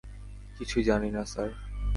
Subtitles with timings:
[0.57, 1.49] কিছু জানি না, স্যার।